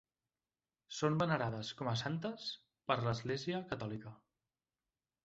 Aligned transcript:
Són 0.99 1.19
venerades 1.23 1.69
com 1.81 1.89
a 1.91 1.93
santes 2.03 2.47
per 2.93 2.97
l'Església 3.09 3.61
catòlica. 3.75 4.15